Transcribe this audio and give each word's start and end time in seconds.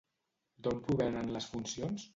D'on 0.67 0.81
provenen 0.89 1.31
les 1.37 1.51
funcions? 1.55 2.09